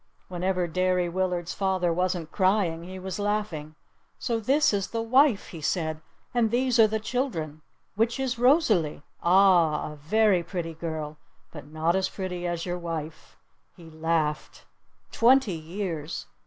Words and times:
Whenever 0.29 0.65
Derry 0.65 1.07
Willard's 1.07 1.53
father 1.53 1.93
wasn't 1.93 2.31
crying 2.31 2.85
he 2.85 2.97
was 2.97 3.19
laughing! 3.19 3.75
"So 4.17 4.39
this 4.39 4.73
is 4.73 4.87
the 4.87 5.01
wife?" 5.03 5.49
he 5.49 5.61
said. 5.61 6.01
"And 6.33 6.49
these 6.49 6.79
are 6.79 6.87
the 6.87 6.99
children? 6.99 7.61
Which 7.93 8.19
is 8.19 8.39
Rosalee? 8.39 9.03
Ah! 9.21 9.91
A 9.93 9.97
very 9.97 10.41
pretty 10.41 10.73
girl! 10.73 11.17
But 11.51 11.67
not 11.67 11.95
as 11.95 12.09
pretty 12.09 12.47
as 12.47 12.65
your 12.65 12.79
wife!" 12.79 13.37
he 13.77 13.91
laughed. 13.91 14.65
"Twenty 15.11 15.53
years! 15.53 16.25